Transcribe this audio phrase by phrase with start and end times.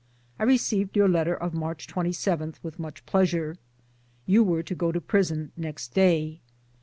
[0.39, 3.57] I received your letter of March 27 with much pleasure.
[4.25, 6.41] You were to go to prison next day.